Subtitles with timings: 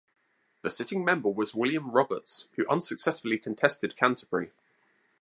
[0.63, 4.51] The sitting member was William Roberts who unsuccessfully contested Canterbury.